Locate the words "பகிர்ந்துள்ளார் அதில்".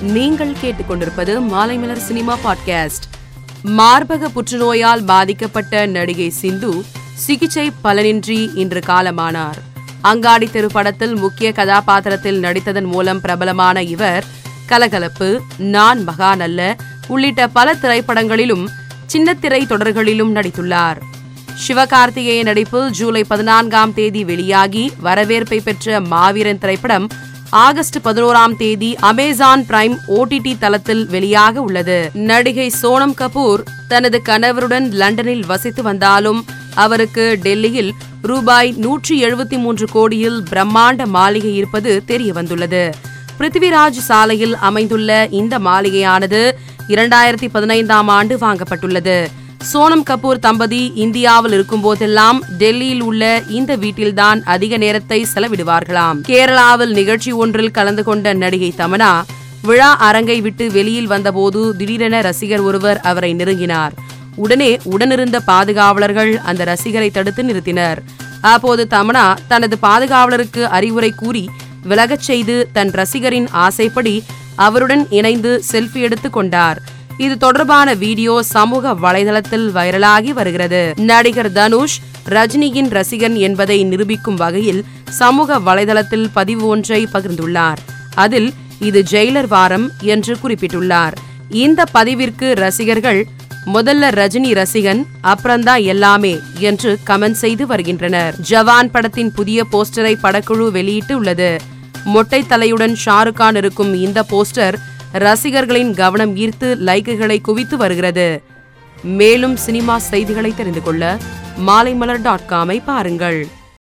87.12-88.52